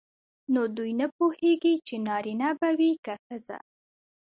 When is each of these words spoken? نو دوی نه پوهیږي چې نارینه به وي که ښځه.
نو 0.53 0.61
دوی 0.77 0.91
نه 1.01 1.07
پوهیږي 1.17 1.73
چې 1.87 1.95
نارینه 2.07 2.49
به 2.59 2.69
وي 2.77 2.91
که 3.05 3.13
ښځه. 3.25 3.57